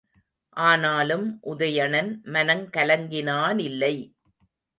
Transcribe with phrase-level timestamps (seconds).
[0.57, 3.93] ஆனாலும் உதயணன் மனங் கலங்கினானில்லை.